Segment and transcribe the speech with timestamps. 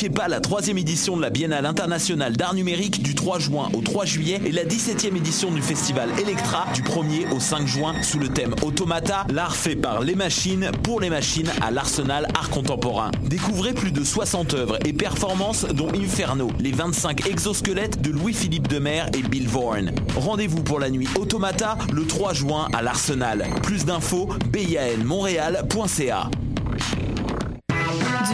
[0.00, 3.82] manquez pas la troisième édition de la Biennale internationale d'art numérique du 3 juin au
[3.82, 8.18] 3 juillet et la 17e édition du festival Electra du 1er au 5 juin sous
[8.18, 13.10] le thème Automata, l'art fait par les machines pour les machines à l'Arsenal Art Contemporain.
[13.24, 19.02] Découvrez plus de 60 œuvres et performances dont Inferno, les 25 exosquelettes de Louis-Philippe Demer
[19.12, 19.92] et Bill Vaughan.
[20.16, 23.44] Rendez-vous pour la nuit Automata le 3 juin à l'Arsenal.
[23.62, 26.30] Plus d'infos, bianmontréal.ca.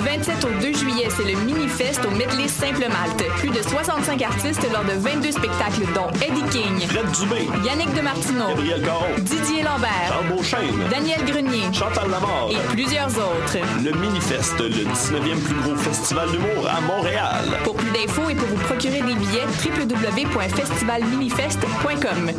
[0.06, 3.24] Du 27 au 2 juillet, c'est le Mini-Fest au Medley Simple Malte.
[3.38, 8.46] Plus de 65 artistes lors de 22 spectacles, dont Eddie King, Fred Dubé, Yannick Demartino,
[8.48, 12.48] Gabriel Caron, Didier Lambert, Charles Beauchesne, Daniel Grenier Chantal Lamar.
[12.50, 13.58] et plusieurs autres.
[13.84, 17.44] Le Minifest, le 19e plus gros festival d'humour à Montréal.
[17.64, 22.30] Pour plus d'infos et pour vous procurer des billets, www.festivalminifest.com.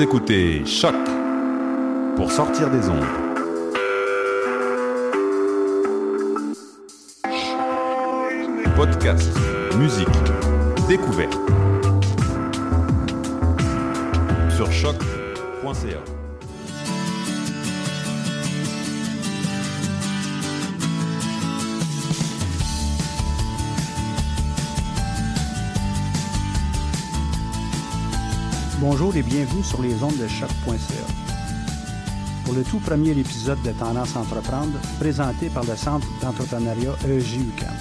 [0.00, 0.94] Écoutez Choc
[2.16, 3.04] pour sortir des ondes.
[8.76, 9.32] Podcast,
[9.78, 10.08] musique,
[10.86, 11.38] découverte.
[14.54, 16.15] Sur choc.ca.
[28.78, 30.76] Bonjour et bienvenue sur les ondes de choc.ca.
[32.44, 37.72] Pour le tout premier épisode de Tendance Entreprendre, présenté par le Centre d'entrepreneuriat EJUCAM.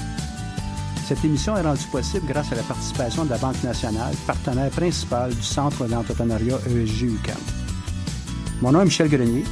[1.05, 5.35] Cette émission est rendue possible grâce à la participation de la Banque nationale, partenaire principal
[5.35, 7.35] du Centre d'entrepreneuriat EJUCAM.
[8.61, 9.43] Mon nom est Michel Grenier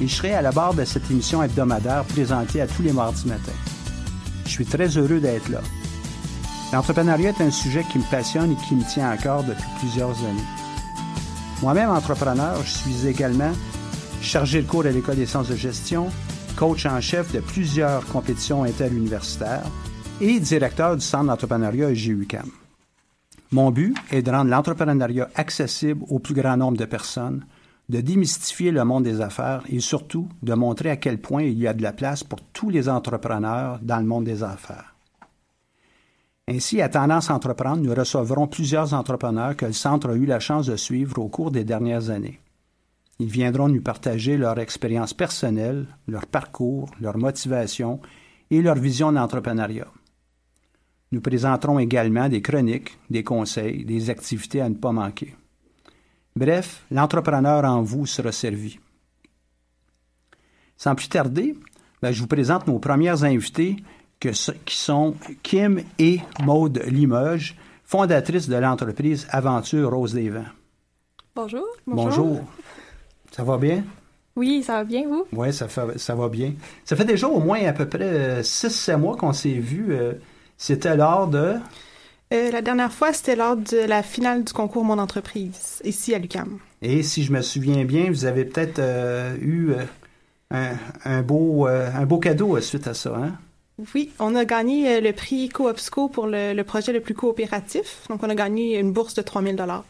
[0.00, 3.26] et je serai à la barre de cette émission hebdomadaire présentée à tous les mardis
[3.26, 3.50] matins.
[4.44, 5.62] Je suis très heureux d'être là.
[6.72, 10.16] L'entrepreneuriat est un sujet qui me passionne et qui me tient à cœur depuis plusieurs
[10.20, 10.61] années.
[11.62, 13.52] Moi-même entrepreneur, je suis également
[14.20, 16.08] chargé de cours à l'École des sciences de gestion,
[16.56, 19.62] coach en chef de plusieurs compétitions interuniversitaires
[20.20, 22.50] et directeur du Centre d'entrepreneuriat EGUCAM.
[23.52, 27.46] Mon but est de rendre l'entrepreneuriat accessible au plus grand nombre de personnes,
[27.88, 31.68] de démystifier le monde des affaires et surtout de montrer à quel point il y
[31.68, 34.96] a de la place pour tous les entrepreneurs dans le monde des affaires.
[36.48, 40.66] Ainsi, à Tendance Entreprendre, nous recevrons plusieurs entrepreneurs que le Centre a eu la chance
[40.66, 42.40] de suivre au cours des dernières années.
[43.20, 48.00] Ils viendront nous partager leur expérience personnelle, leur parcours, leur motivation
[48.50, 49.86] et leur vision d'entrepreneuriat.
[51.12, 55.36] Nous présenterons également des chroniques, des conseils, des activités à ne pas manquer.
[56.34, 58.80] Bref, l'entrepreneur en vous sera servi.
[60.76, 61.54] Sans plus tarder,
[62.00, 63.76] ben, je vous présente nos premières invités
[64.22, 70.44] que ce- qui sont Kim et Maude Limoges, fondatrices de l'entreprise Aventure Rose des Vents.
[71.34, 71.64] Bonjour.
[71.88, 72.40] Bonjour.
[73.32, 73.82] Ça va bien?
[74.36, 75.24] Oui, ça va bien, vous?
[75.32, 76.52] Oui, ça, fait- ça va bien.
[76.84, 79.88] Ça fait déjà au moins à peu près 6-7 mois qu'on s'est vus.
[79.90, 80.12] euh,
[80.56, 81.54] C'était lors de...
[82.32, 86.18] Euh, la dernière fois, c'était lors de la finale du concours Mon entreprise, ici à
[86.20, 86.58] l'UQAM.
[86.80, 89.82] Et si je me souviens bien, vous avez peut-être euh, eu euh,
[90.52, 90.70] un,
[91.04, 93.16] un beau, euh, un beau cadeau euh, suite à ça.
[93.16, 93.32] Hein?
[93.94, 98.02] Oui, on a gagné euh, le prix CoopSco pour le, le projet le plus coopératif.
[98.08, 99.84] Donc, on a gagné une bourse de 3000 dollars.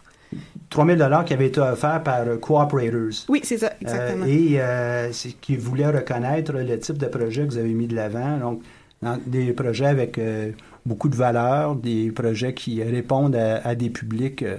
[0.71, 3.27] 3000 dollars qui avait été offert par euh, Cooperators.
[3.29, 4.25] Oui, c'est ça, exactement.
[4.25, 7.87] Euh, et euh, c'est qui voulait reconnaître le type de projet que vous avez mis
[7.87, 8.39] de l'avant.
[8.39, 8.63] Donc,
[9.03, 10.53] dans des projets avec euh,
[10.87, 14.57] beaucoup de valeur, des projets qui répondent à, à des publics euh,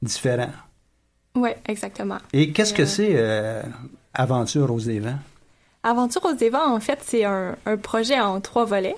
[0.00, 0.50] différents.
[1.36, 2.18] Oui, exactement.
[2.32, 3.62] Et qu'est-ce que Euh, c'est euh,
[4.14, 5.18] Aventure aux évents?
[5.84, 8.96] Aventure aux évents, en fait, c'est un, un projet en trois volets.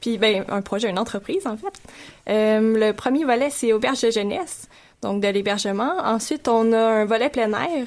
[0.00, 1.72] Puis, ben, un projet, une entreprise, en fait.
[2.28, 4.68] Euh, le premier volet, c'est auberge de jeunesse,
[5.00, 5.94] donc de l'hébergement.
[6.04, 7.86] Ensuite, on a un volet plein air.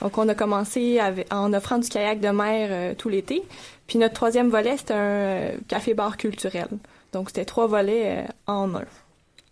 [0.00, 3.42] Donc, on a commencé avec- en offrant du kayak de mer euh, tout l'été.
[3.86, 6.68] Puis, notre troisième volet, c'est un euh, café-bar culturel.
[7.12, 8.84] Donc, c'était trois volets euh, en un.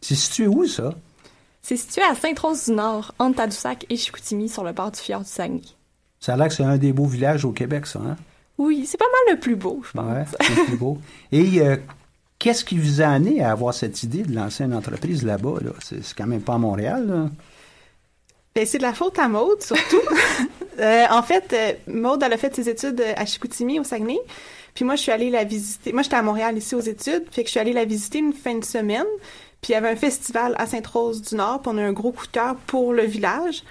[0.00, 0.94] C'est situé où, ça?
[1.60, 5.60] C'est situé à Sainte-Rose-du-Nord, entre Tadoussac et Chicoutimi, sur le bord du fjord du Saguenay.
[6.18, 8.16] Ça a l'air que c'est un des beaux villages au Québec, ça, hein?
[8.58, 10.05] Oui, c'est pas mal le plus beau, je pense.
[10.05, 10.99] Ouais, c'est le plus beau.
[11.32, 11.76] Et euh,
[12.38, 15.58] qu'est-ce qui vous a amené à avoir cette idée de lancer une entreprise là-bas?
[15.62, 15.70] Là?
[15.81, 17.31] C'est c'est quand même pas à Montréal, là.
[18.55, 20.02] Ben, c'est de la faute à Maude, surtout.
[20.81, 24.20] Euh, en fait, euh, Maude, elle a fait ses études à Chicoutimi, au Saguenay.
[24.75, 25.93] Puis moi, je suis allée la visiter.
[25.93, 27.25] Moi, j'étais à Montréal ici aux études.
[27.32, 29.08] Fait que je suis allée la visiter une fin de semaine.
[29.60, 31.62] Puis il y avait un festival à Sainte-Rose-du-Nord.
[31.62, 33.64] Puis on a un gros coup de cœur pour le village.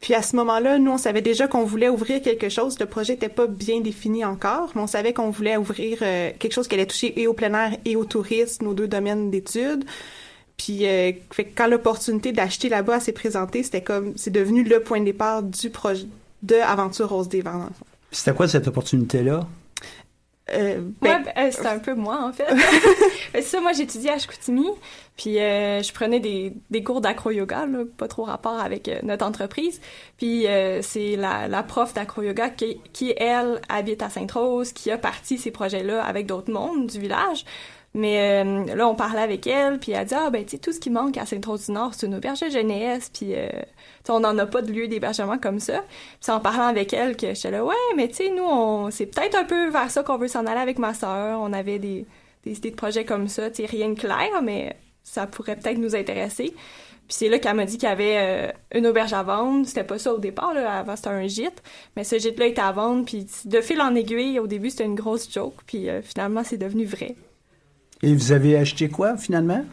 [0.00, 2.78] Puis à ce moment-là, nous, on savait déjà qu'on voulait ouvrir quelque chose.
[2.80, 6.52] Le projet n'était pas bien défini encore, mais on savait qu'on voulait ouvrir euh, quelque
[6.52, 9.84] chose qui allait toucher et au plein air et au tourisme, nos deux domaines d'études.
[10.56, 14.80] Puis euh, fait que quand l'opportunité d'acheter là-bas s'est présentée, c'était comme c'est devenu le
[14.80, 16.06] point de départ du projet
[16.42, 17.68] de Aventure Rose des Vents.
[18.10, 19.46] C'était quoi cette opportunité-là?
[20.52, 22.46] Euh, ben, ben euh, c'était un peu moi, en fait.
[23.32, 24.66] c'est ça, moi, j'étudiais à Chicoutimi,
[25.16, 27.66] puis euh, je prenais des, des cours d'acro-yoga,
[27.98, 29.80] pas trop rapport avec euh, notre entreprise.
[30.16, 34.96] Puis euh, c'est la, la prof d'acro-yoga qui, qui, elle, habite à Sainte-Rose, qui a
[34.96, 37.44] parti ces projets-là avec d'autres mondes du village.
[37.92, 40.72] Mais euh, là, on parlait avec elle, puis elle dit ah ben tu sais tout
[40.72, 43.48] ce qui manque à Sainte-Rose-du-Nord, c'est une auberge de jeunesse, puis euh,
[44.08, 45.82] on n'en a pas de lieu d'hébergement comme ça.
[46.20, 49.06] Puis en parlant avec elle que j'étais là ouais, mais tu sais nous on c'est
[49.06, 51.40] peut-être un peu vers ça qu'on veut s'en aller avec ma sœur.
[51.40, 52.06] On avait des
[52.44, 55.78] des idées de projets comme ça, tu sais rien de clair, mais ça pourrait peut-être
[55.78, 56.54] nous intéresser.
[57.08, 59.66] Puis c'est là qu'elle m'a dit qu'il y avait euh, une auberge à vendre.
[59.66, 60.78] C'était pas ça au départ, là.
[60.78, 61.60] Avant, c'était un gîte.
[61.96, 63.04] Mais ce gîte-là était à vendre.
[63.04, 65.56] Puis de fil en aiguille, au début, c'était une grosse joke.
[65.66, 67.16] Puis finalement, c'est devenu vrai.
[68.02, 69.64] Et vous avez acheté quoi, finalement?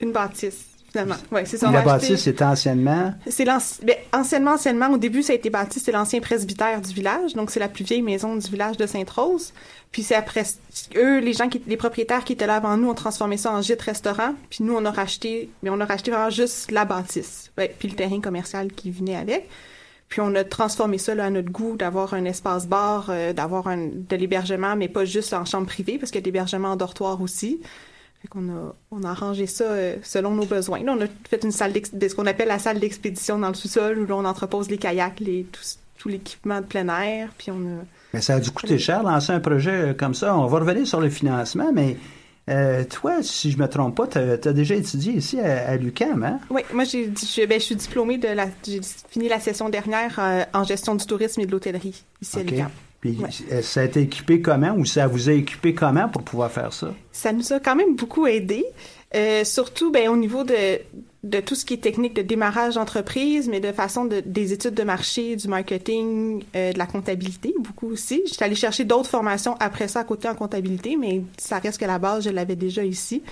[0.00, 0.66] Une bâtisse.
[0.90, 1.16] Finalement.
[1.30, 1.70] Ouais, c'est ça.
[1.70, 3.14] La bâtisse, c'était anciennement?
[3.28, 7.34] C'est ben, anciennement, anciennement, au début, ça a été bâti, c'est l'ancien presbytère du village,
[7.34, 9.52] donc c'est la plus vieille maison du village de Sainte-Rose.
[9.92, 10.42] Puis c'est après,
[10.96, 13.62] eux, les gens qui, les propriétaires qui étaient là avant nous, ont transformé ça en
[13.62, 14.34] gîte-restaurant.
[14.50, 17.52] Puis nous, on a racheté, mais on a racheté vraiment juste la bâtisse.
[17.56, 19.48] Ouais, puis le terrain commercial qui venait avec.
[20.10, 23.68] Puis on a transformé ça là, à notre goût d'avoir un espace bar, euh, d'avoir
[23.68, 26.72] un de l'hébergement, mais pas juste en chambre privée, parce qu'il y a de l'hébergement
[26.72, 27.60] en dortoir aussi.
[28.20, 30.82] Fait qu'on a, on a arrangé ça euh, selon nos besoins.
[30.82, 33.54] Là, on a fait une salle de ce qu'on appelle la salle d'expédition dans le
[33.54, 35.62] sous-sol, où là, on entrepose les kayaks, les, tout,
[35.96, 37.84] tout l'équipement de plein air, puis on a...
[38.12, 40.36] Mais ça a dû coûter cher, lancer un projet euh, comme ça.
[40.36, 41.96] On va revenir sur le financement, mais
[42.50, 46.40] euh, toi, si je me trompe pas, tu as, déjà étudié ici à, l'UQAM, hein?
[46.50, 48.46] Oui, moi, j'ai, je, ben, je suis diplômée de la.
[48.66, 48.80] J'ai
[49.10, 52.70] fini la session dernière euh, en gestion du tourisme et de l'hôtellerie ici à l'UQAM.
[53.00, 53.18] Puis
[53.50, 56.72] euh, ça a été équipé comment ou ça vous a équipé comment pour pouvoir faire
[56.72, 56.94] ça?
[57.12, 58.64] Ça nous a quand même beaucoup aidé.
[59.44, 60.80] surtout ben, au niveau de,
[61.22, 64.74] de tout ce qui est technique de démarrage d'entreprise, mais de façon de, des études
[64.74, 68.22] de marché, du marketing, euh, de la comptabilité, beaucoup aussi.
[68.26, 71.84] J'étais allée chercher d'autres formations après ça à côté en comptabilité, mais ça reste que
[71.84, 73.22] la base, je l'avais déjà ici.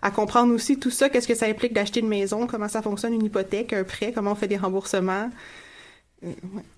[0.00, 3.14] À comprendre aussi tout ça, qu'est-ce que ça implique d'acheter une maison, comment ça fonctionne
[3.14, 5.30] une hypothèque, un prêt, comment on fait des remboursements.
[6.24, 6.28] Euh,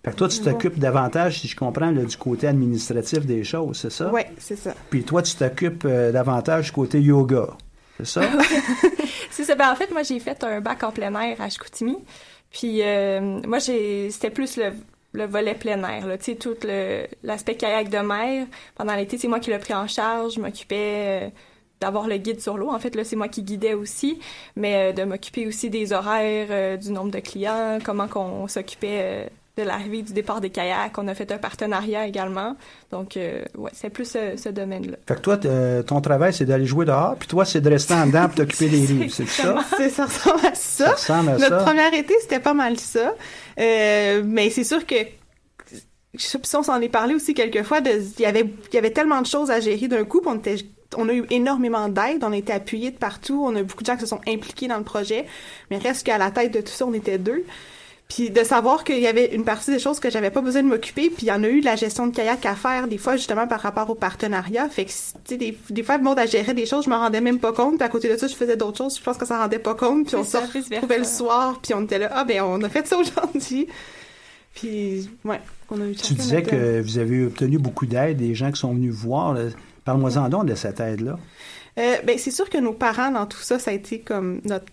[0.05, 3.93] Fait que toi, tu t'occupes davantage, si je comprends, du côté administratif des choses, c'est
[3.93, 4.11] ça?
[4.11, 4.75] Oui, c'est ça.
[4.89, 7.49] Puis toi, tu t'occupes euh, davantage du côté yoga.
[7.99, 8.23] C'est ça?
[9.37, 9.55] c'est ça.
[9.55, 11.99] Ben, en fait, moi, j'ai fait un bac en plein air à Chicoutimi.
[12.51, 14.73] Puis, euh, moi, j'ai, c'était plus le,
[15.13, 16.17] le volet plein air, là.
[16.17, 16.57] Tu sais, tout
[17.23, 18.47] l'aspect kayak de mer.
[18.77, 20.37] Pendant l'été, c'est moi qui l'ai pris en charge.
[20.37, 21.29] Je m'occupais euh,
[21.81, 22.71] d'avoir le guide sur l'eau.
[22.71, 24.21] En fait, là, c'est moi qui guidais aussi.
[24.57, 29.63] Mais euh, de m'occuper aussi des horaires, du nombre de clients, comment qu'on s'occupait de
[29.63, 30.99] l'arrivée du départ des kayaks.
[30.99, 32.57] On a fait un partenariat également.
[32.91, 34.99] Donc, euh, ouais, c'est plus ce, domaine-là.
[35.09, 35.39] Fait que toi,
[35.83, 38.69] ton travail, c'est d'aller jouer dehors, puis toi, c'est de rester en dedans pour t'occuper
[38.69, 39.65] des livres, c'est ça?
[39.77, 40.85] C'est, ça ressemble à ça.
[40.85, 43.15] ça ressemble à Notre premier été, c'était pas mal ça.
[43.59, 44.97] Euh, mais c'est sûr que
[46.15, 48.75] je sais pas si on s'en est parlé aussi quelques fois, il y avait, il
[48.75, 50.57] y avait tellement de choses à gérer d'un coup, on était
[50.97, 53.83] on a eu énormément d'aide, on a été appuyés de partout, on a eu beaucoup
[53.83, 55.27] de gens qui se sont impliqués dans le projet,
[55.71, 57.45] mais reste qu'à la tête de tout ça, on était deux.
[58.09, 60.69] Puis de savoir qu'il y avait une partie des choses que j'avais pas besoin de
[60.69, 62.99] m'occuper, puis il y en a eu de la gestion de kayak à faire, des
[62.99, 64.69] fois justement par rapport au partenariat.
[64.69, 64.95] Fait que, tu
[65.25, 67.53] sais, des, des, fois, le monde a géré des choses, je me rendais même pas
[67.53, 69.59] compte, puis à côté de ça, je faisais d'autres choses, je pense que ça rendait
[69.59, 72.63] pas compte, puis on se retrouvait le soir, puis on était là, ah ben on
[72.63, 73.67] a fait ça aujourd'hui.
[74.55, 78.51] Puis, ouais, on a eu Tu disais que vous avez obtenu beaucoup d'aide, des gens
[78.51, 79.37] qui sont venus voir.
[79.85, 81.19] Parle-moi-en donc de cette aide-là.
[81.79, 84.65] Euh, ben, c'est sûr que nos parents, dans tout ça, ça a été comme notre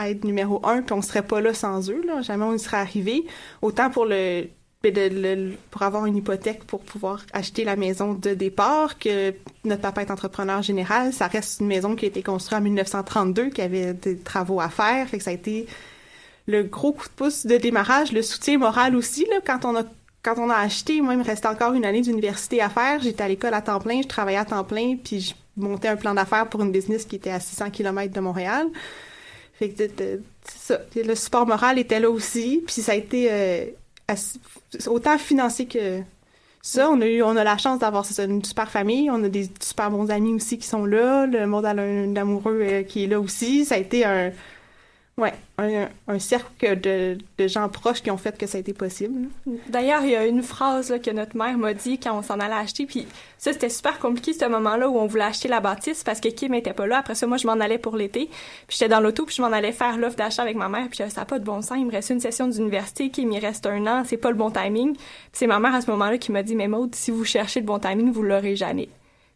[0.00, 2.02] aide numéro un, puis on serait pas là sans eux.
[2.22, 3.24] Jamais on y serait arrivé.
[3.62, 4.46] Autant pour le,
[5.70, 10.10] pour avoir une hypothèque pour pouvoir acheter la maison de départ, que notre papa est
[10.10, 14.16] entrepreneur général, ça reste une maison qui a été construite en 1932, qui avait des
[14.18, 15.66] travaux à faire, ça a été
[16.46, 19.84] le gros coup de pouce de démarrage, le soutien moral aussi, quand on a
[20.22, 23.00] quand on a acheté, moi, il me restait encore une année d'université à faire.
[23.00, 25.96] J'étais à l'école à temps plein, je travaillais à temps plein, puis je montais un
[25.96, 28.66] plan d'affaires pour une business qui était à 600 km de Montréal.
[29.60, 30.78] Fait que ça.
[30.96, 32.62] Le support moral était là aussi.
[32.66, 33.66] Puis ça a été euh,
[34.86, 36.00] autant financier que
[36.62, 36.88] ça.
[36.90, 39.10] On a eu, on a la chance d'avoir une super famille.
[39.10, 41.26] On a des super bons amis aussi qui sont là.
[41.26, 43.66] Le monde a un, amoureux euh, qui est là aussi.
[43.66, 44.30] Ça a été un,
[45.18, 48.72] Ouais, un, un cercle de, de, gens proches qui ont fait que ça a été
[48.72, 49.28] possible.
[49.68, 52.40] D'ailleurs, il y a une phrase là, que notre mère m'a dit quand on s'en
[52.40, 56.04] allait acheter, puis ça, c'était super compliqué ce moment-là où on voulait acheter la bâtisse
[56.04, 56.98] parce que Kim était pas là.
[56.98, 58.30] Après ça, moi, je m'en allais pour l'été,
[58.66, 60.96] puis j'étais dans l'auto, puis je m'en allais faire l'offre d'achat avec ma mère, puis
[60.96, 63.66] ça n'a pas de bon sens, il me reste une session d'université, Kim, il reste
[63.66, 64.96] un an, c'est pas le bon timing.
[65.34, 67.66] c'est ma mère à ce moment-là qui m'a dit, mais Maud, si vous cherchez le
[67.66, 68.88] bon timing, vous l'aurez jamais.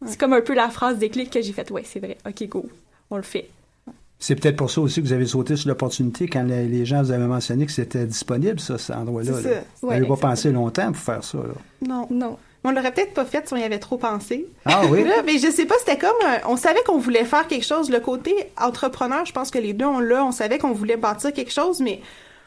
[0.07, 2.65] C'est comme un peu la phrase déclic que j'ai faite, ouais, c'est vrai, ok, go,
[3.11, 3.49] on le fait.
[4.19, 7.11] C'est peut-être pour ça aussi que vous avez sauté sur l'opportunité quand les, gens vous
[7.11, 9.33] avaient mentionné que c'était disponible, ça, cet endroit-là.
[9.81, 11.37] Vous n'avez pas pensé longtemps pour faire ça.
[11.37, 11.53] Là.
[11.87, 12.07] Non.
[12.09, 12.37] Non.
[12.63, 14.47] On l'aurait peut-être pas fait si on y avait trop pensé.
[14.65, 15.05] Ah oui?
[15.23, 16.15] mais je sais pas, c'était comme...
[16.47, 17.91] on savait qu'on voulait faire quelque chose.
[17.91, 20.25] Le côté entrepreneur, je pense que les deux, on l'a.
[20.25, 22.01] On savait qu'on voulait bâtir quelque chose, mais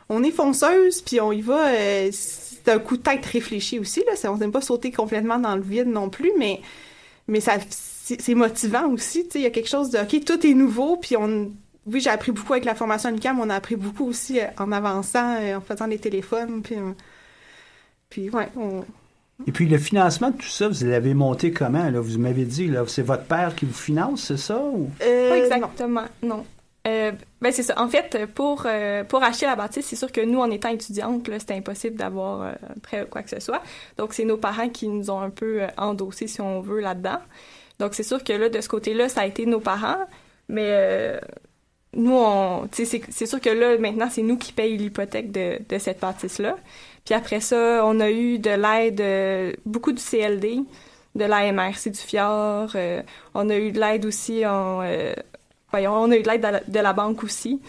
[0.09, 1.69] on est fonceuse, puis on y va...
[1.69, 4.31] Euh, c'est un coup de tête réfléchi aussi, là.
[4.33, 6.63] On n'aime pas sauter complètement dans le vide non plus, mais,
[7.29, 7.59] mais ça
[8.19, 9.29] c'est motivant aussi.
[9.35, 11.53] Il y a quelque chose de, OK, tout est nouveau, puis on...
[11.87, 14.73] Oui, j'ai appris beaucoup avec la formation UNICAM, on a appris beaucoup aussi euh, en
[14.73, 16.77] avançant, euh, en faisant des téléphones, puis...
[16.77, 16.93] Euh,
[18.11, 18.49] puis, ouais,
[19.47, 21.91] Et puis, le financement de tout ça, vous l'avez monté comment?
[21.91, 22.00] Là?
[22.00, 24.59] Vous m'avez dit, là, c'est votre père qui vous finance, c'est ça?
[24.59, 24.91] Ou...
[24.99, 26.47] Pas exactement, non.
[26.85, 27.79] ben c'est ça.
[27.79, 28.67] En fait, pour
[29.09, 32.81] pour acheter la bâtisse, c'est sûr que nous, en étant étudiantes, c'était impossible d'avoir un
[32.83, 33.62] prêt quoi que ce soit.
[33.99, 37.19] Donc, c'est nos parents qui nous ont un peu endossés, si on veut, là-dedans.
[37.78, 40.06] Donc, c'est sûr que là, de ce côté-là, ça a été nos parents,
[40.49, 41.20] mais euh,
[41.94, 46.00] nous, on, c'est sûr que là, maintenant, c'est nous qui payons l'hypothèque de, de cette
[46.00, 46.56] bâtisse-là.
[47.04, 50.61] Puis après ça, on a eu de l'aide, euh, beaucoup du CLD,
[51.14, 52.70] de l'AMRC du FIOR.
[52.75, 53.02] Euh,
[53.35, 54.82] on a eu de l'aide aussi en...
[55.70, 57.61] voyons, on a eu de l'aide de, la banque aussi.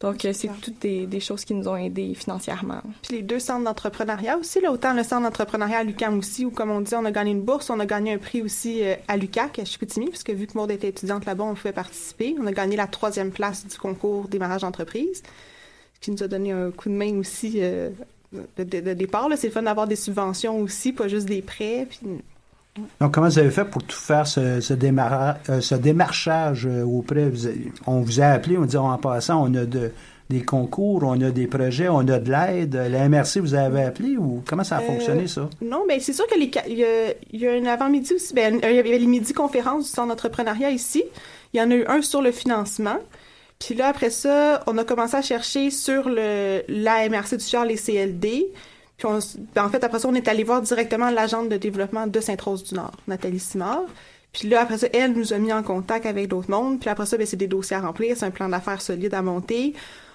[0.00, 2.82] Donc, euh, c'est toutes des, choses qui nous ont aidés financièrement.
[3.02, 6.50] Puis les deux centres d'entrepreneuriat aussi, là, autant le centre d'entrepreneuriat à l'UQAM aussi, où,
[6.50, 8.94] comme on dit, on a gagné une bourse, on a gagné un prix aussi euh,
[9.08, 12.36] à l'UQAC, à Chicoutimi, puisque vu que Maud était étudiante là-bas, on pouvait participer.
[12.40, 15.22] On a gagné la troisième place du concours démarrage d'entreprise,
[15.94, 17.90] ce qui nous a donné un coup de main aussi euh,
[18.32, 19.28] de, de, départ.
[19.36, 21.88] C'est le fun d'avoir des subventions aussi, pas juste des prêts.
[21.90, 21.98] Puis
[23.00, 27.30] donc, comment vous avez fait pour tout faire ce, ce, euh, démarchage euh, auprès?
[27.86, 31.46] on vous a appelé, on dit en passant, on a des concours, on a des
[31.46, 32.74] projets, on a de l'aide.
[32.74, 35.48] La MRC vous avez appelé ou comment ça a euh, fonctionné, ça?
[35.62, 38.34] Non, mais c'est sûr que les, il y a, un avant-midi aussi.
[38.34, 41.04] Ben, il y avait les midi-conférences du centre d'entrepreneuriat ici.
[41.54, 42.98] Il y en a eu un sur le financement.
[43.58, 47.64] Puis là, après ça, on a commencé à chercher sur le, la MRC du Char,
[47.64, 48.46] les CLD.
[48.98, 49.08] Puis
[49.54, 52.96] ben, en fait, après ça, on est allé voir directement l'agente de développement de Sainte-Rose-du-Nord,
[53.06, 53.84] Nathalie Simard.
[54.32, 56.80] Puis là, après ça, elle nous a mis en contact avec d'autres mondes.
[56.80, 59.22] Puis après ça, ben, c'est des dossiers à remplir, c'est un plan d'affaires solide à
[59.22, 59.74] monter.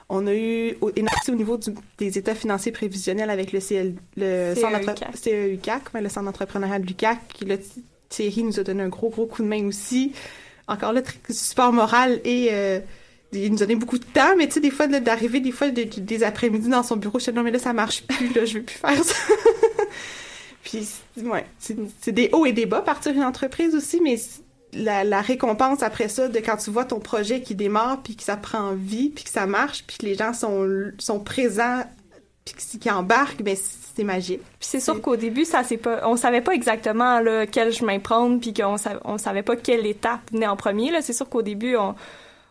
[0.09, 1.57] On a eu au, au niveau
[1.97, 4.79] des états financiers prévisionnels avec le, CL, le centre
[5.15, 7.19] CEUCAC, le centre d'entrepreneuriat de l'UCAC.
[7.47, 7.55] Là,
[8.09, 10.11] Thierry nous a donné un gros, gros coup de main aussi.
[10.67, 12.49] Encore là, support moral et...
[12.51, 12.79] Euh,
[13.33, 16.23] il nous donnait beaucoup de temps, mais tu sais, des fois, d'arriver des fois des,
[16.23, 18.61] après-midi dans son bureau, je disais, non, mais là, ça marche plus, là, je vais
[18.61, 19.15] plus faire ça.
[20.63, 20.87] Puis,
[21.17, 24.17] ouais, c'est des hauts et des bas, partir une entreprise aussi, mais
[24.73, 28.37] la, récompense après ça, de quand tu vois ton projet qui démarre, puis que ça
[28.37, 30.67] prend vie, puis que ça marche, puis que les gens sont,
[30.99, 31.83] sont présents,
[32.45, 33.55] puis qui embarquent, ben
[33.95, 34.41] c'est magique.
[34.59, 37.99] Puis c'est sûr qu'au début, ça c'est pas, on savait pas exactement là, quel chemin
[37.99, 40.91] prendre, puis qu'on savait, on savait pas quelle étape venait en premier.
[40.91, 41.95] Là, c'est sûr qu'au début, on,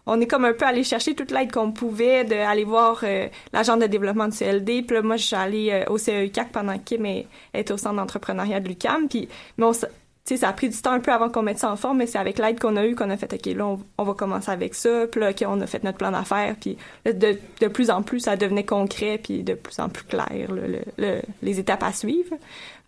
[0.07, 3.77] on est comme un peu allé chercher toute l'aide qu'on pouvait, d'aller voir euh, l'agent
[3.77, 4.83] de développement du CLD.
[4.83, 8.61] Puis là, moi, je suis allée euh, au CEUCAC pendant Kim était au centre d'entrepreneuriat
[8.61, 9.09] de l'UCAM.
[9.09, 9.29] Puis,
[9.59, 11.99] mais on, ça a pris du temps un peu avant qu'on mette ça en forme,
[11.99, 14.51] mais c'est avec l'aide qu'on a eue qu'on a fait, OK, là, on, va commencer
[14.51, 15.07] avec ça.
[15.11, 16.57] Puis là, OK, on a fait notre plan d'affaires.
[16.61, 21.21] Puis de, plus en plus, ça devenait concret, puis de plus en plus clair, le,
[21.43, 22.37] les étapes à suivre.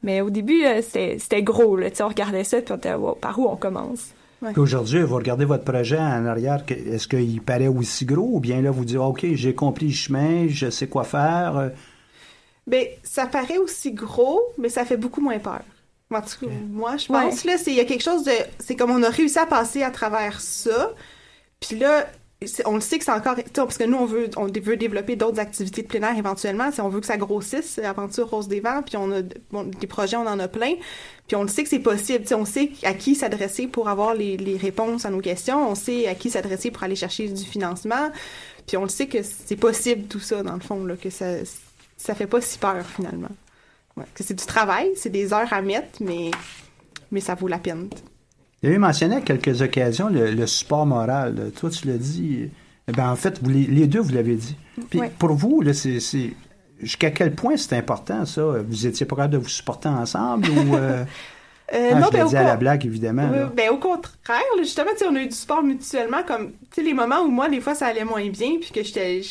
[0.02, 1.76] Mais au début, euh, c'était gros.
[1.76, 4.14] Là, on regardait ça, puis on était, par où on commence?
[4.56, 8.30] Aujourd'hui, vous regardez votre projet en arrière, est-ce qu'il paraît aussi gros?
[8.34, 11.70] Ou bien là, vous dites, OK, j'ai compris le chemin, je sais quoi faire?
[12.66, 15.62] Bien, ça paraît aussi gros, mais ça fait beaucoup moins peur.
[16.10, 18.32] En tout cas, moi, je pense, là, il y a quelque chose de...
[18.58, 20.92] C'est comme on a réussi à passer à travers ça,
[21.58, 22.06] puis là,
[22.64, 25.86] on le sait que c'est encore parce que nous on veut développer d'autres activités de
[25.86, 26.70] plein air éventuellement.
[26.70, 30.16] Si on veut que ça grossisse aventure rose des vents puis on a des projets
[30.16, 30.74] on en a plein.
[31.26, 32.24] Puis on le sait que c'est possible.
[32.34, 35.70] On sait à qui s'adresser pour avoir les, réponses à nos questions.
[35.70, 38.10] On sait à qui s'adresser pour aller chercher du financement.
[38.66, 41.26] Puis on le sait que c'est possible tout ça dans le fond là que ça
[41.96, 43.30] ça fait pas si peur finalement.
[44.14, 47.88] Que c'est du travail c'est des heures à mettre mais ça vaut la peine
[48.64, 51.52] vous avez mentionné à quelques occasions le, support moral.
[51.60, 52.48] Toi, tu l'as dit.
[52.88, 54.56] Eh ben, en fait, vous, les, deux, vous l'avez dit.
[54.88, 56.00] Puis pour vous, c'est,
[56.80, 58.42] jusqu'à quel point c'est important, ça?
[58.66, 60.76] Vous étiez pas capable de vous supporter ensemble ou...
[60.76, 61.04] Euh?
[61.72, 63.26] Euh, Ah, non, je ben, dit à la blague, évidemment.
[63.56, 67.30] Ben au contraire, là, justement, on a eu du sport mutuellement, comme, les moments où
[67.30, 69.22] moi, des fois, ça allait moins bien, puis que j'étais,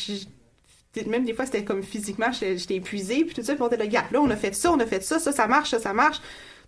[1.06, 3.76] même des fois, c'était comme physiquement, j'étais j'étais épuisée, puis tout ça, puis on était
[3.76, 5.78] là, Regarde, là, on a fait ça, on a fait ça, ça, ça marche, ça,
[5.78, 6.20] ça marche.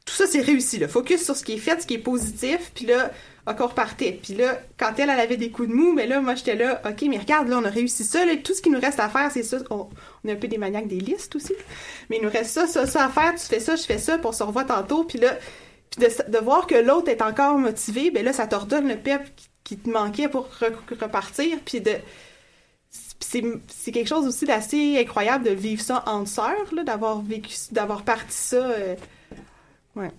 [0.06, 0.88] Tout ça, c'est réussi, là.
[0.88, 3.10] Focus sur ce qui est fait, ce qui est positif, puis là,
[3.46, 4.18] encore partait.
[4.22, 6.80] Puis là, quand elle, elle avait des coups de mou, mais là, moi, j'étais là,
[6.84, 9.08] OK, mais regarde, là, on a réussi ça, là, tout ce qui nous reste à
[9.08, 9.58] faire, c'est ça.
[9.70, 9.88] On,
[10.26, 11.52] est un peu des maniaques des listes aussi,
[12.08, 14.18] mais il nous reste ça, ça, ça à faire, tu fais ça, je fais ça,
[14.18, 15.36] puis se revoit tantôt, puis là,
[15.90, 18.96] puis de, de voir que l'autre est encore motivé, ben là, ça te redonne le
[18.96, 19.22] pep
[19.64, 21.92] qui, te manquait pour re- repartir, puis de...
[23.18, 28.04] C'est quelque chose aussi d'assez incroyable de vivre ça en sœurs, là, d'avoir vécu, d'avoir
[28.04, 28.94] parti ça, euh,
[29.96, 30.10] ouais,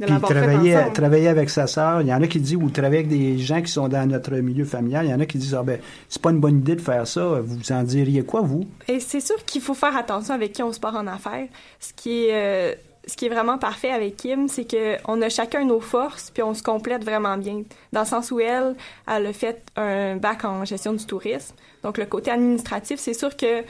[0.00, 0.92] de Puis travailler, ensemble.
[0.92, 3.62] travailler avec sa sœur, il y en a qui disent, ou travailler avec des gens
[3.62, 6.20] qui sont dans notre milieu familial, il y en a qui disent, ah ben, c'est
[6.20, 8.66] pas une bonne idée de faire ça, vous en diriez quoi, vous?
[8.88, 11.46] Et c'est sûr qu'il faut faire attention avec qui on se part en affaires.
[11.78, 12.74] Ce qui est, euh,
[13.06, 16.42] ce qui est vraiment parfait avec Kim, c'est que on a chacun nos forces, puis
[16.42, 17.62] on se complète vraiment bien.
[17.92, 18.74] Dans le sens où elle,
[19.06, 21.54] elle a fait un bac en gestion du tourisme.
[21.84, 23.62] Donc le côté administratif, c'est sûr que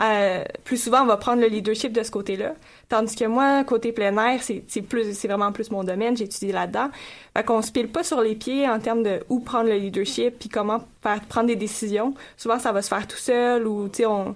[0.00, 2.54] euh, plus souvent on va prendre le leadership de ce côté-là.
[2.88, 6.16] Tandis que moi, côté plein air, c'est c'est plus, c'est vraiment plus mon domaine.
[6.16, 6.90] J'ai étudié là-dedans.
[7.36, 10.38] Fait qu'on se pile pas sur les pieds en termes de où prendre le leadership,
[10.38, 12.14] puis comment faire prendre des décisions.
[12.36, 14.34] Souvent, ça va se faire tout seul ou tu sais on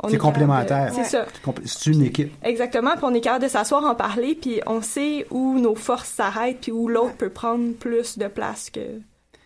[0.00, 0.92] on C'est complémentaire.
[0.94, 1.26] C'est ça.
[1.64, 2.32] C'est une équipe.
[2.44, 6.10] Exactement, puis on est capable de s'asseoir en parler, puis on sait où nos forces
[6.10, 9.00] s'arrêtent, puis où l'autre peut prendre plus de place que,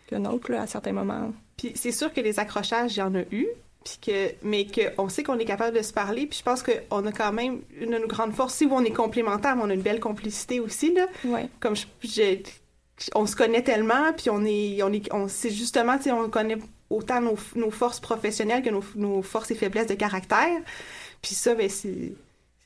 [0.09, 1.33] que l'autre, là, à certains moments.
[1.57, 3.47] Puis c'est sûr que les accrochages, il y en a eu,
[3.85, 7.07] puis que, mais qu'on sait qu'on est capable de se parler, puis je pense qu'on
[7.07, 9.75] a quand même une de nos grandes forces, si on est complémentaires, mais on a
[9.75, 11.07] une belle complicité aussi, là.
[11.25, 11.49] Ouais.
[11.61, 11.85] Comme je,
[13.15, 16.59] on se connaît tellement, puis on est, on est, on sait justement, tu on connaît
[16.91, 20.61] autant nos, nos forces professionnelles que nos, nos forces et faiblesses de caractère.
[21.21, 22.13] Puis ça, ben c'est,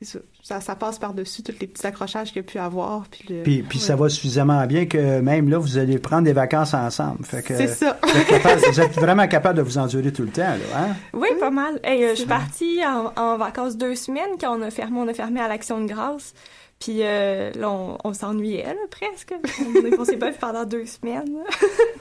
[0.02, 0.18] c'est ça.
[0.42, 0.60] ça.
[0.60, 3.04] ça passe par-dessus tous les petits accrochages qu'il y a pu avoir.
[3.10, 6.32] Puis, le- Puis, puis ça va suffisamment bien que même là, vous allez prendre des
[6.32, 7.24] vacances ensemble.
[7.24, 7.98] Fait que, C'est ça.
[8.02, 10.96] Vous êtes, capable- vous êtes vraiment capable de vous endurer tout le temps, là, hein?
[11.14, 11.80] Oui, pas mal.
[11.82, 15.08] Hey, euh, je suis partie en, en vacances deux semaines quand on a fermé, on
[15.08, 16.34] a fermé à l'Action de grâce.
[16.78, 19.32] Puis euh, là, on, on s'ennuyait, là, presque.
[19.60, 21.38] On, on s'est pas vu pendant deux semaines.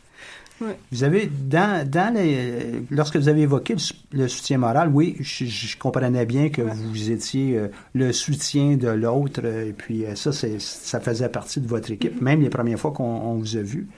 [0.93, 5.17] Vous avez, dans, dans les, lorsque vous avez évoqué le, sou- le soutien moral, oui,
[5.19, 10.07] je, je comprenais bien que vous étiez euh, le soutien de l'autre, euh, et puis
[10.07, 13.57] euh, ça, ça faisait partie de votre équipe, même les premières fois qu'on on vous
[13.57, 13.89] a vu.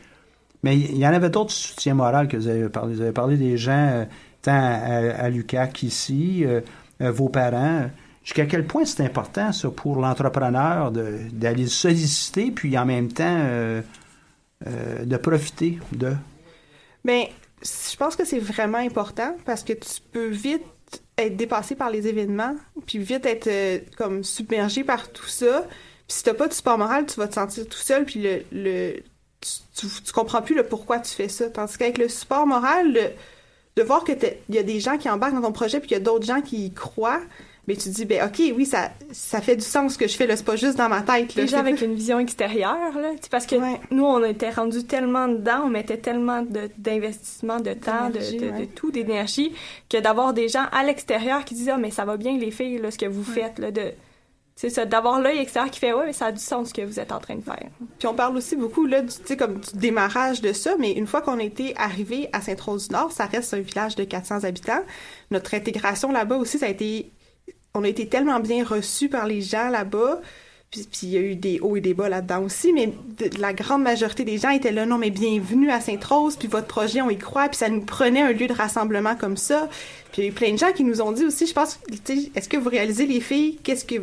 [0.62, 2.94] Mais il y en avait d'autres soutiens moraux que vous avez parlé.
[2.94, 4.04] Vous avez parlé des gens, euh,
[4.40, 6.60] tant à, à euh,
[7.02, 7.82] euh, vos parents.
[8.24, 13.38] Jusqu'à quel point c'est important, ça, pour l'entrepreneur, d'aller solliciter, puis en même temps,
[14.64, 16.12] de profiter de...
[17.06, 20.62] Mais je pense que c'est vraiment important parce que tu peux vite
[21.16, 22.54] être dépassé par les événements,
[22.86, 25.62] puis vite être euh, comme submergé par tout ça.
[26.06, 28.42] Puis si t'as pas de support moral, tu vas te sentir tout seul, puis le,
[28.52, 28.96] le
[29.40, 31.48] tu, tu, comprends plus le pourquoi tu fais ça.
[31.48, 33.10] Tandis qu'avec le support moral, le-
[33.76, 34.12] de voir que
[34.48, 36.26] il y a des gens qui embarquent dans ton projet, puis qu'il y a d'autres
[36.26, 37.20] gens qui y croient,
[37.68, 40.26] mais tu dis ben ok oui ça ça fait du sens ce que je fais
[40.26, 41.46] là, c'est pas juste dans ma tête là.
[41.46, 43.10] C'est avec une vision extérieure, là.
[43.30, 43.80] Parce que Ouais.
[43.90, 46.42] nous, on était rendus tellement dedans, on mettait tellement
[46.86, 48.66] d'investissement, de, temps, de, de, de ouais.
[48.74, 49.52] tout, d'énergie,
[49.88, 52.78] que d'avoir des gens à l'extérieur qui disent Ah, mais ça va bien, les filles,
[52.78, 53.92] là, ce que vous faites, là, de.
[54.58, 56.80] C'est ça, d'avoir l'œil extérieur qui fait Ouais, mais ça a du sens ce que
[56.80, 57.68] vous êtes en train de faire.
[57.98, 60.92] Puis on parle aussi beaucoup là, du, tu sais, comme du démarrage de ça, mais
[60.92, 64.80] une fois qu'on été arrivé à Sainte-Rose-du-Nord, ça reste un village de 400 habitants.
[65.30, 67.10] Notre intégration là-bas aussi, ça a été,
[67.76, 70.20] on a été tellement bien reçus par les gens là-bas.
[70.70, 72.92] Puis, il y a eu des hauts et des bas là-dedans aussi, mais
[73.38, 77.00] la grande majorité des gens étaient là, non, mais bienvenue à Sainte-Rose, puis votre projet,
[77.02, 79.68] on y croit, puis ça nous prenait un lieu de rassemblement comme ça.
[80.12, 81.78] Puis il y a eu plein de gens qui nous ont dit aussi, je pense,
[82.34, 84.02] est-ce que vous réalisez, les filles, qu'est-ce que,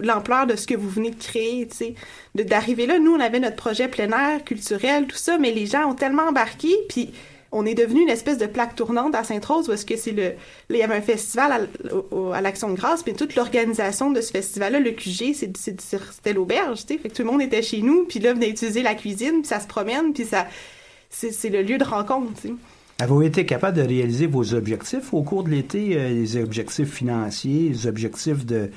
[0.00, 1.94] l'ampleur de ce que vous venez de créer, tu sais,
[2.34, 5.90] d'arriver là, nous, on avait notre projet plein air, culturel, tout ça, mais les gens
[5.90, 7.10] ont tellement embarqué, puis
[7.52, 10.32] on est devenu une espèce de plaque tournante à Sainte-Rose, parce que c'est le, là,
[10.70, 14.30] il y avait un festival à, à l'Action de grâce, puis toute l'organisation de ce
[14.30, 18.04] festival-là, le QG, c'était l'auberge, tu sais, fait que tout le monde était chez nous,
[18.04, 20.46] puis là, venait utiliser la cuisine, puis ça se promène, puis ça,
[21.10, 22.54] c'est c'est le lieu de rencontre, tu sais.
[23.00, 27.68] Avez-vous été capable de réaliser vos objectifs au cours de l'été, euh, les objectifs financiers,
[27.68, 28.70] les objectifs de,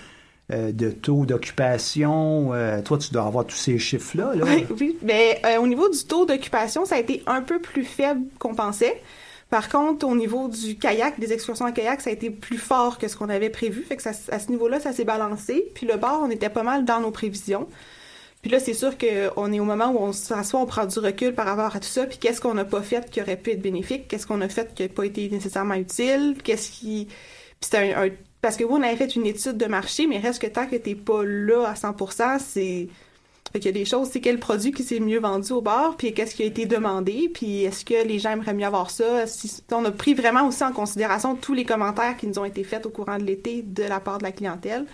[0.52, 2.54] euh, de taux d'occupation?
[2.54, 4.34] euh, toi, tu dois avoir tous ces chiffres-là.
[4.36, 4.46] Là.
[4.46, 4.98] Oui, oui.
[5.02, 8.56] Mais euh, au niveau du taux d'occupation, ça a été un peu plus faible qu'on
[8.56, 9.02] pensait.
[9.50, 12.98] Par contre, au niveau du kayak, des excursions en kayak, ça a été plus fort
[12.98, 13.84] que ce qu'on avait prévu.
[13.84, 15.66] Fait que ça, à ce niveau-là, ça s'est balancé.
[15.76, 17.68] Puis le bar, on était pas mal dans nos prévisions.
[18.42, 21.34] Puis là, c'est sûr qu'on est au moment où on s'assoit, on prend du recul
[21.36, 22.06] par rapport à tout ça.
[22.06, 24.08] Puis qu'est-ce qu'on n'a pas fait qui aurait pu être bénéfique?
[24.08, 26.36] Qu'est-ce qu'on a fait qui n'a pas été nécessairement utile?
[26.44, 27.08] Qu'est-ce qui...
[27.60, 28.10] Puis c'est un, un-
[28.42, 30.76] Parce que oui, on avait fait une étude de marché, mais reste que tant que
[30.76, 32.88] t'es pas là à 100%, c'est...
[33.52, 35.98] Fait qu'il y a des choses, c'est quel produit qui s'est mieux vendu au bar,
[35.98, 39.28] puis qu'est-ce qui a été demandé, puis est-ce que les gens aimeraient mieux avoir ça?
[39.28, 42.64] Si, on a pris vraiment aussi en considération tous les commentaires qui nous ont été
[42.64, 44.86] faits au courant de l'été de la part de la clientèle.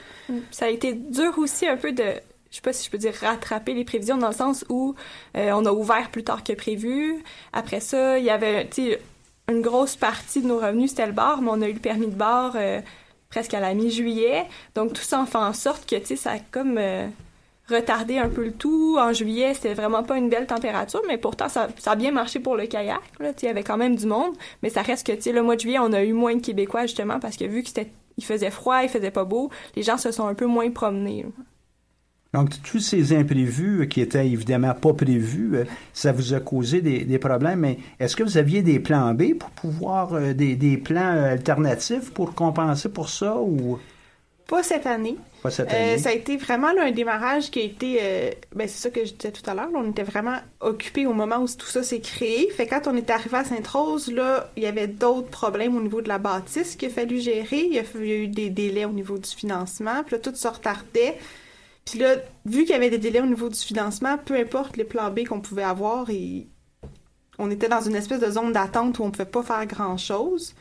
[0.49, 2.03] Ça a été dur aussi un peu de
[2.49, 4.95] je sais pas si je peux dire rattraper les prévisions dans le sens où
[5.35, 7.23] euh, on a ouvert plus tard que prévu.
[7.53, 8.69] Après ça, il y avait
[9.49, 12.07] une grosse partie de nos revenus c'était le bar, mais on a eu le permis
[12.07, 12.81] de bar euh,
[13.29, 14.45] presque à la mi-juillet.
[14.75, 17.07] Donc tout ça en fait en sorte que tu sais ça a comme euh,
[17.69, 18.97] retardé un peu le tout.
[18.99, 22.55] En juillet, c'était vraiment pas une belle température, mais pourtant ça, a bien marché pour
[22.55, 23.01] le kayak.
[23.19, 25.41] Là, il y avait quand même du monde, mais ça reste que tu sais le
[25.41, 27.69] mois de juillet, on a eu moins de Québécois justement parce que vu que
[28.17, 31.25] il faisait froid, il faisait pas beau, les gens se sont un peu moins promenés.
[32.33, 35.63] Donc, tous ces imprévus qui étaient évidemment pas prévus, euh,
[35.93, 37.59] ça vous a causé des, problèmes.
[37.59, 41.31] Mais est-ce que vous aviez des plans B pour pouvoir, euh, des, des, plans euh,
[41.31, 43.79] alternatifs pour compenser pour ça ou?
[44.47, 45.17] Pas cette année.
[45.43, 45.97] Pas cette année.
[45.97, 47.99] ça a été vraiment un démarrage qui a été,
[48.55, 51.39] ben, c'est ça que je disais tout à l'heure, on était vraiment occupés au moment
[51.39, 52.49] où tout ça s'est créé.
[52.51, 56.01] Fait quand on est arrivé à Sainte-Rose, là, il y avait d'autres problèmes au niveau
[56.01, 57.65] de la bâtisse qu'il a fallu gérer.
[57.65, 60.03] Il y a, il y a eu des délais au niveau du financement.
[60.05, 61.17] Puis là, tout se retardait.
[61.89, 64.83] Puis là, vu qu'il y avait des délais au niveau du financement, peu importe les
[64.83, 66.07] plans B qu'on pouvait avoir,
[67.39, 70.53] on était dans une espèce de zone d'attente où on ne pouvait pas faire grand-chose.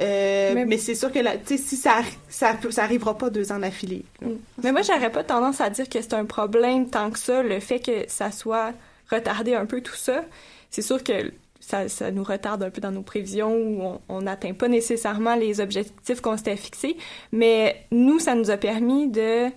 [0.00, 1.96] Euh, mais, c'est sûr que là, si ça,
[2.28, 4.04] ça, ça arrivera pas deux ans d'affilée.
[4.22, 4.28] Mm.
[4.62, 7.60] Mais moi, j'aurais pas tendance à dire que c'est un problème tant que ça, le
[7.60, 8.72] fait que ça soit
[9.10, 10.24] retardé un peu tout ça.
[10.70, 14.54] C'est sûr que ça, ça, nous retarde un peu dans nos prévisions où on n'atteint
[14.54, 16.96] pas nécessairement les objectifs qu'on s'était fixés.
[17.32, 19.50] Mais nous, ça nous a permis de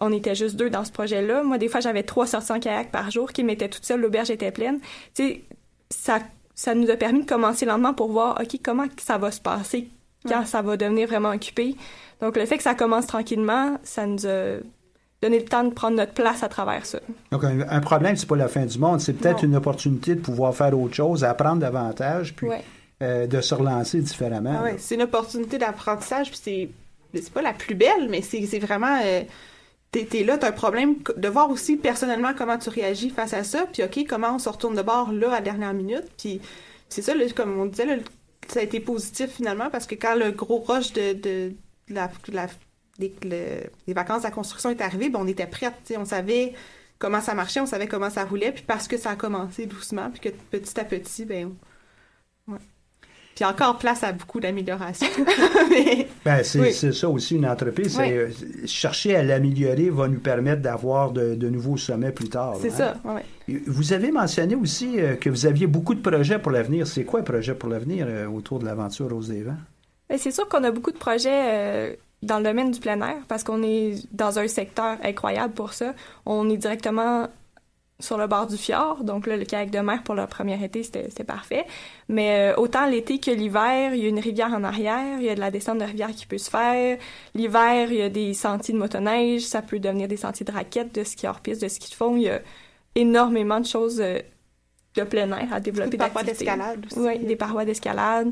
[0.00, 1.42] on était juste deux dans ce projet-là.
[1.42, 4.30] Moi, des fois, j'avais trois sorties en kayak par jour qui m'étaient toute seule, l'auberge
[4.30, 4.80] était pleine.
[5.14, 5.42] Tu sais,
[5.90, 6.20] ça,
[6.54, 9.88] ça nous a permis de commencer lentement pour voir, OK, comment ça va se passer?
[10.26, 11.74] Quand ça va devenir vraiment occupé?
[12.20, 14.58] Donc, le fait que ça commence tranquillement, ça nous a
[15.20, 17.00] donné le temps de prendre notre place à travers ça.
[17.32, 19.00] Donc, un, problème, c'est pas la fin du monde.
[19.00, 22.48] C'est peut-être une opportunité de pouvoir faire autre chose, apprendre davantage, puis
[23.02, 24.62] euh, de se relancer différemment.
[24.64, 26.70] Ah c'est une opportunité d'apprentissage, puis c'est
[27.14, 28.98] c'est pas la plus belle, mais c'est vraiment...
[29.04, 29.22] Euh,
[29.92, 33.66] t'es là, t'as un problème de voir aussi personnellement comment tu réagis face à ça,
[33.70, 36.40] puis OK, comment on se retourne de bord là à la dernière minute, puis
[36.88, 38.00] c'est ça, comme on disait,
[38.48, 41.52] ça a été positif finalement, parce que quand le gros rush de,
[41.88, 42.10] la,
[42.98, 43.14] des,
[43.88, 46.54] vacances de la construction est arrivé, ben on était prête, on savait
[46.98, 50.10] comment ça marchait, on savait comment ça roulait, puis parce que ça a commencé doucement,
[50.10, 51.54] puis que petit à petit, ben
[53.34, 55.06] puis encore place à beaucoup d'améliorations.
[56.24, 57.98] ben, c'est ça aussi une entreprise.
[58.00, 58.28] Euh,
[58.66, 62.56] chercher à l'améliorer va nous permettre d'avoir de, nouveaux sommets plus tard.
[62.60, 62.94] C'est hein.
[63.04, 63.22] ça,
[63.66, 66.86] Vous avez mentionné aussi euh, que vous aviez beaucoup de projets pour l'avenir.
[66.86, 69.56] C'est quoi un projet pour l'avenir euh, autour de l'aventure Rose des Vents?
[70.08, 73.44] Ben, c'est sûr qu'on a beaucoup de projets dans le domaine du plein air parce
[73.44, 75.94] qu'on est dans un secteur incroyable pour ça.
[76.26, 77.28] On est directement
[78.02, 79.04] sur le bord du fjord.
[79.04, 81.64] Donc là, le kayak de mer pour le premier été, c'était parfait.
[82.08, 85.28] Mais euh, autant l'été que l'hiver, il y a une rivière en arrière, il y
[85.28, 86.98] a de la descente de rivière qui peut se faire.
[87.34, 90.94] L'hiver, il y a des sentiers de motoneige, ça peut devenir des sentiers de raquettes,
[90.94, 92.16] de ski hors piste, de ski de fond.
[92.16, 92.40] Il y a
[92.94, 94.18] énormément de choses euh,
[94.96, 95.90] de plein air à développer.
[95.90, 96.98] Des parois d'escalade aussi.
[96.98, 98.30] Oui, des parois d'escalade.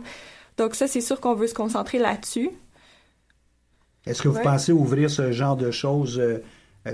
[0.57, 2.51] Donc ça, c'est sûr qu'on veut se concentrer là-dessus.
[4.07, 6.43] Est-ce que vous pensez ouvrir ce genre de choses euh,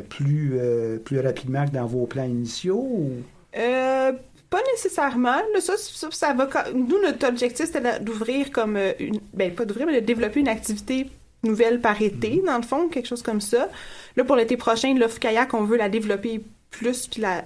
[0.09, 3.11] plus, euh, plus rapidement que dans vos plans initiaux?
[3.57, 4.13] Euh,
[4.51, 5.39] pas nécessairement.
[5.61, 6.49] ça, ça, va.
[6.75, 9.21] Nous, notre objectif, c'était d'ouvrir comme une.
[9.33, 11.11] Ben, pas d'ouvrir, mais de développer une activité
[11.43, 13.69] nouvelle par été, dans le fond, quelque chose comme ça.
[14.17, 17.45] Là, pour l'été prochain, l'offre kayak, on veut la développer plus, puis la.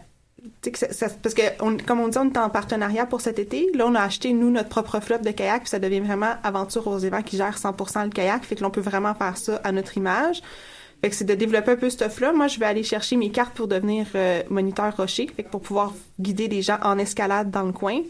[1.22, 3.70] parce que, comme on dit, on est en partenariat pour cet été.
[3.74, 6.87] Là, on a acheté, nous, notre propre flotte de kayak, puis ça devient vraiment Aventure
[6.87, 8.44] aux évents qui gère 100% le kayak.
[8.44, 10.42] Fait que l'on peut vraiment faire ça à notre image.
[11.00, 12.32] Fait que c'est de développer un peu ce stuff-là.
[12.32, 15.62] Moi, je vais aller chercher mes cartes pour devenir euh, moniteur rocher, fait que pour
[15.62, 18.00] pouvoir guider les gens en escalade dans le coin.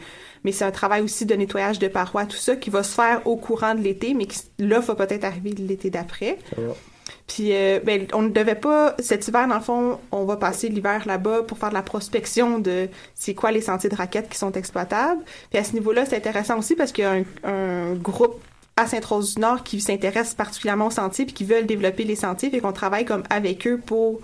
[0.43, 3.27] Mais c'est un travail aussi de nettoyage de parois, tout ça, qui va se faire
[3.27, 6.39] au courant de l'été, mais qui, là, va peut-être arriver l'été d'après.
[7.27, 10.69] Puis, euh, ben, on ne devait pas, cet hiver, dans le fond, on va passer
[10.69, 14.39] l'hiver là-bas pour faire de la prospection de c'est quoi les sentiers de raquettes qui
[14.39, 15.23] sont exploitables.
[15.51, 18.43] Puis à ce niveau-là, c'est intéressant aussi parce qu'il y a un, un groupe
[18.81, 22.51] à Sainte-Rose-du-Nord qui s'intéressent particulièrement aux sentiers puis qui veulent développer les sentiers.
[22.51, 24.21] Fait qu'on travaille comme avec eux pour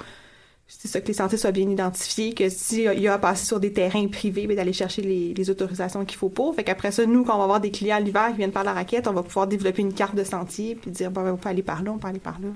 [0.66, 4.08] que les sentiers soient bien identifiés, que s'il y a à passer sur des terrains
[4.08, 6.54] privés, ben, d'aller chercher les, autorisations qu'il faut pour.
[6.54, 8.72] Fait qu'après ça, nous, quand on va avoir des clients l'hiver qui viennent par la
[8.72, 11.48] raquette, on va pouvoir développer une carte de sentier puis dire, bon, ben, on peut
[11.48, 12.48] aller par là, on peut aller par là.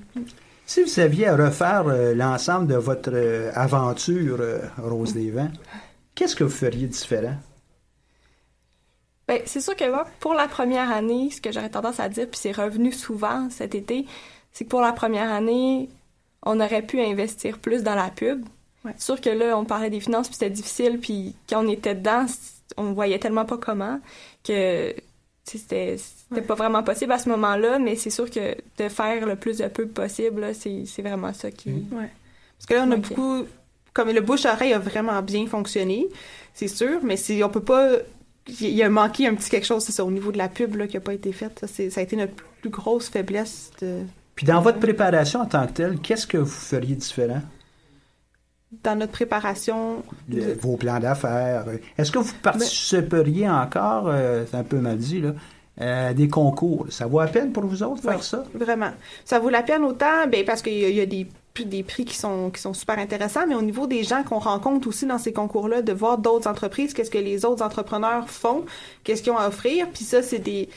[0.67, 5.51] Si vous saviez à refaire euh, l'ensemble de votre euh, aventure, euh, Rose des Vents,
[6.15, 7.35] qu'est-ce que vous feriez différent?
[9.31, 12.27] Ben, c'est sûr que là, pour la première année, ce que j'aurais tendance à dire,
[12.29, 14.05] puis c'est revenu souvent cet été,
[14.51, 15.89] c'est que pour la première année,
[16.43, 18.45] on aurait pu investir plus dans la pub.
[18.85, 18.91] Ouais.
[18.97, 21.95] C'est sûr que là, on parlait des finances, puis c'était difficile, puis quand on était
[21.95, 22.27] dedans,
[22.77, 24.01] on voyait tellement pas comment
[24.43, 24.93] que
[25.45, 29.37] c'était c'était pas vraiment possible à ce moment-là, mais c'est sûr que de faire le
[29.37, 31.71] plus de peu possible, là, c'est c'est vraiment ça qui...
[31.93, 32.11] Ouais.
[32.59, 33.47] Parce que là, on a beaucoup...
[33.93, 36.09] Comme le bouche-oreille a vraiment bien fonctionné,
[36.53, 37.91] c'est sûr, mais si on peut pas...
[38.49, 40.75] Il y a manqué un petit quelque chose, c'est ça, au niveau de la pub
[40.77, 41.65] là, qui a pas été faite.
[41.67, 44.01] Ça, ça a été notre plus grosse faiblesse de...
[44.35, 47.43] Puis dans votre préparation en tant que telle, qu'est-ce que vous feriez différent?
[48.85, 50.03] dans notre préparation.
[50.29, 51.65] De- vos plans d'affaires.
[51.99, 55.35] Est-ce que vous participeriez encore, euh, c'est un peu mal dit, là,
[55.77, 56.87] à des concours?
[56.89, 58.23] Ça vaut la peine pour vous autres faire Oui.
[58.23, 58.45] ça?
[58.55, 58.93] Vraiment.
[59.25, 61.27] Ça vaut la peine autant, ben, parce qu'il y, y a des,
[61.59, 64.89] des prix qui sont, qui sont super intéressants, mais au niveau des gens qu'on rencontre
[64.89, 68.65] aussi dans ces concours-là, de voir d'autres entreprises, qu'est-ce que les autres entrepreneurs font,
[69.05, 70.69] qu'est-ce qu'ils ont à offrir, puis ça, c'est des,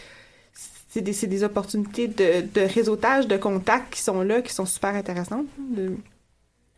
[0.89, 4.93] c'est des, des opportunités de, de réseautage, de contacts qui sont là, qui sont super
[4.95, 5.45] intéressantes.
[5.57, 5.95] De-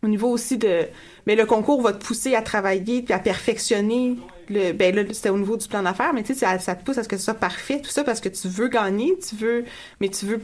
[0.03, 0.81] au niveau aussi de...
[1.25, 4.17] Mais le concours va te pousser à travailler puis à perfectionner
[4.49, 4.71] le...
[4.71, 6.99] Ben là, c'était au niveau du plan d'affaires, mais tu sais, ça, ça te pousse
[6.99, 9.65] à ce que ce soit parfait, tout ça, parce que tu veux gagner, tu veux...
[9.99, 10.41] Mais tu veux...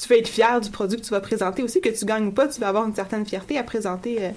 [0.00, 2.32] Tu veux être fier du produit que tu vas présenter aussi, que tu gagnes ou
[2.32, 4.30] pas, tu vas avoir une certaine fierté à présenter euh,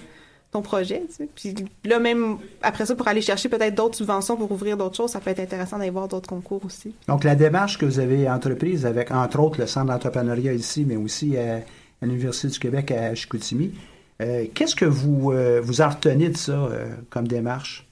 [0.52, 1.30] ton projet, tu sais.
[1.34, 5.12] Puis là, même après ça, pour aller chercher peut-être d'autres subventions pour ouvrir d'autres choses,
[5.12, 6.94] ça peut être intéressant d'aller voir d'autres concours aussi.
[7.08, 10.98] Donc, la démarche que vous avez entreprise avec, entre autres, le Centre d'entrepreneuriat ici, mais
[10.98, 11.58] aussi à,
[12.02, 13.74] à l'Université du Québec à Chicoutimi,
[14.22, 17.88] euh, qu'est-ce que vous, euh, vous en retenez de ça euh, comme démarche?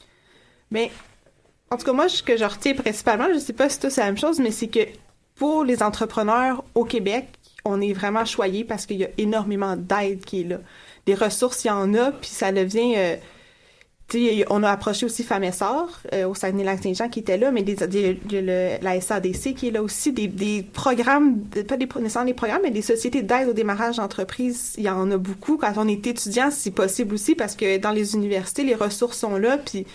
[0.69, 0.91] Mais
[1.71, 4.07] en tout cas, moi, ce que je retiens principalement, je sais pas si c'est la
[4.07, 4.81] même chose, mais c'est que
[5.35, 7.27] pour les entrepreneurs au Québec,
[7.65, 10.59] on est vraiment choyé parce qu'il y a énormément d'aide qui est là.
[11.05, 12.93] Des ressources, il y en a, puis ça devient...
[12.97, 13.15] euh,
[14.49, 15.43] on a approché aussi Femmes
[16.13, 19.83] euh, au Saguenay-Lac-Saint-Jean qui était là, mais des, des- le- la SADC qui est là
[19.83, 24.73] aussi, des, programmes, pas des, nécessairement des programmes, mais des sociétés d'aide au démarrage d'entreprise,
[24.77, 25.57] il y en a beaucoup.
[25.57, 29.37] Quand on est étudiant, c'est possible aussi parce que dans les universités, les ressources sont
[29.37, 29.85] là, puis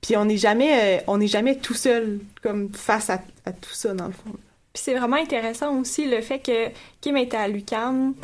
[0.00, 3.72] puis on n'est jamais, euh, on n'est jamais tout seul comme face à, à tout
[3.74, 4.32] ça dans le fond.
[4.72, 6.68] Puis c'est vraiment intéressant aussi le fait que
[7.00, 8.14] Kim était à l'UQAM,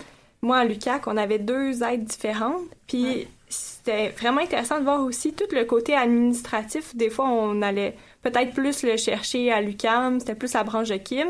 [0.43, 2.63] moi à l'UQAC, on avait deux aides différentes.
[2.87, 6.95] Puis c'était vraiment intéressant de voir aussi tout le côté administratif.
[6.97, 10.97] Des fois, on allait peut-être plus le chercher à l'UQAM, c'était plus la branche de
[10.97, 11.29] Kim.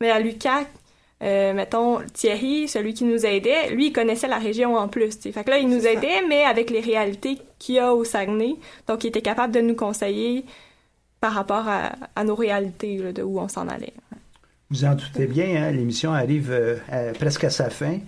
[0.00, 0.68] Mais à l'UQAC,
[1.22, 5.18] euh, mettons, Thierry, celui qui nous aidait, lui, il connaissait la région en plus.
[5.18, 5.32] t'sais.
[5.32, 5.92] Fait que là, il nous ça.
[5.92, 8.56] aidait, mais avec les réalités qu'il y a au Saguenay.
[8.86, 10.44] Donc, il était capable de nous conseiller
[11.20, 13.94] par rapport à, à nos réalités, là, de où on s'en allait.
[14.74, 18.00] Vous en doutez bien, hein, l'émission arrive euh, presque à sa fin.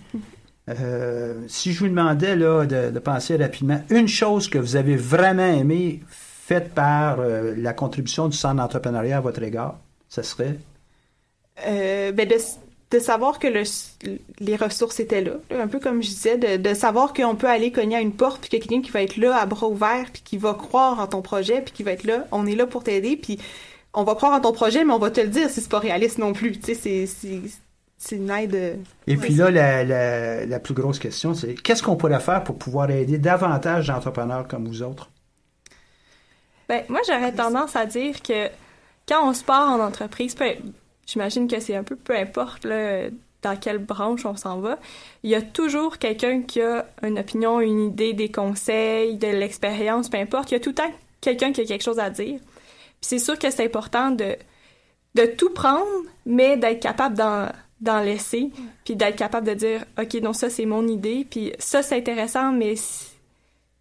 [0.67, 5.47] Euh, si je vous demandais là, de, penser rapidement, une chose que vous avez vraiment
[5.47, 10.57] aimé faite par euh, la contribution du Centre d'entrepreneuriat à votre égard, ce serait?
[11.65, 12.27] Ben
[12.91, 13.63] de, savoir que le,
[14.41, 17.71] les ressources étaient là, un peu comme je disais, de, de savoir qu'on peut aller
[17.71, 19.69] cogner à une porte, puis qu'il y a quelqu'un qui va être là à bras
[19.69, 22.55] ouverts, puis qui va croire en ton projet, puis qui va être là, on est
[22.55, 23.39] là pour t'aider, puis
[23.97, 25.79] on va croire en ton projet, mais on va te le dire si c'est pas
[25.79, 26.53] réaliste non plus.
[26.59, 27.41] Tu sais, c'est- c'est
[27.99, 28.53] c'est une aide.
[28.55, 28.75] euh,
[29.07, 32.43] Et Ouais, puis là, la, la- la plus grosse question, c'est qu'est-ce qu'on pourrait faire
[32.43, 35.09] pour pouvoir aider davantage d'entrepreneurs comme vous autres?
[36.69, 38.49] Ben, moi, j'aurais tendance à dire que
[39.07, 40.45] quand on se part en entreprise, peu-
[41.05, 43.09] j'imagine que c'est un peu peu importe là,
[43.41, 44.77] dans quelle branche on s'en va,
[45.23, 50.09] il y a toujours quelqu'un qui a une opinion, une idée, des conseils, de l'expérience,
[50.09, 50.51] peu importe.
[50.51, 52.39] Il y a tout le temps quelqu'un qui a quelque chose à dire.
[53.01, 54.35] Puis c'est sûr que c'est important de,
[55.15, 55.85] de tout prendre,
[56.25, 57.47] mais d'être capable d'en,
[57.81, 58.49] d'en laisser,
[58.85, 62.51] puis d'être capable de dire, OK, donc ça, c'est mon idée, puis ça, c'est intéressant,
[62.51, 62.75] mais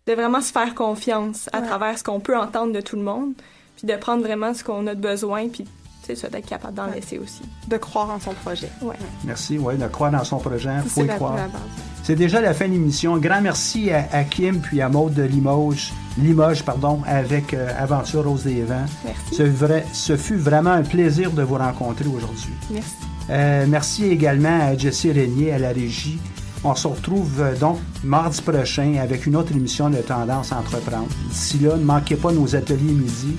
[0.07, 1.67] de vraiment se faire confiance à Ouais.
[1.67, 3.33] travers ce qu'on peut entendre de tout le monde,
[3.77, 5.65] puis de prendre vraiment ce qu'on a de besoin, puis
[6.07, 6.97] c'est ça, d'être capable d'en Ouais.
[6.97, 7.43] laisser aussi.
[7.69, 8.69] de croire en son projet.
[9.25, 11.37] Merci, oui, de croire dans son projet, il faut C'est y la, croire.
[12.05, 13.17] C'est déjà la fin de l'émission.
[13.17, 17.69] Un grand merci à, à Kim puis à Maude de Limoges, Limoges pardon, avec euh,
[17.79, 18.87] Aventure Rose des Vents.
[19.05, 19.35] Merci.
[19.35, 22.55] Ce, vrai- ce fut vraiment un plaisir de vous rencontrer aujourd'hui.
[22.71, 22.95] Merci.
[23.31, 26.21] Euh, merci également à Jessie Régnier à la régie.
[26.63, 31.09] On se retrouve euh, donc mardi prochain avec une autre émission de Tendance à Entreprendre.
[31.31, 33.37] D'ici là, ne manquez pas nos ateliers midi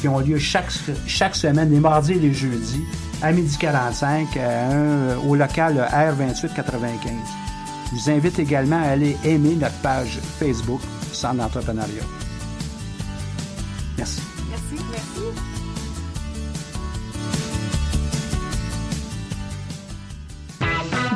[0.00, 0.70] qui ont lieu chaque,
[1.06, 2.84] chaque semaine, les mardis et les jeudis,
[3.22, 7.10] à midi 45, à un- au local R2895.
[7.92, 10.80] Je vous invite également à aller aimer notre page Facebook
[11.12, 12.02] Centre d'entrepreneuriat.
[13.96, 14.20] Merci.
[14.50, 14.84] Merci.
[14.92, 15.55] Merci.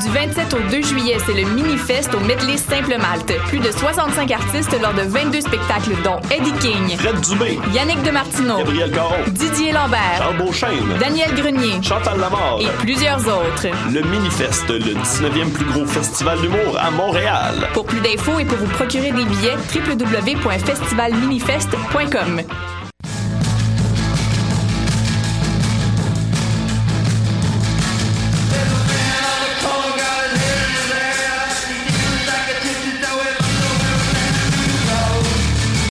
[0.02, 3.34] Du 27 au 2 juillet, c'est le Mini-Fest au Medley Simple Malte.
[3.48, 8.10] Plus de 65 artistes lors de 22 spectacles, dont Eddie King, Fred Dubé, Yannick de
[8.10, 12.58] Martino, Gabriel Caron, Didier Lambert, Charles Beauchesne, Daniel Grenier Chantal Lamarre.
[12.60, 13.66] et plusieurs autres.
[13.92, 17.68] Le Minifest, le 19e plus gros festival d'humour à Montréal.
[17.74, 22.40] Pour plus d'infos et pour vous procurer des billets, www.festivalminifest.com.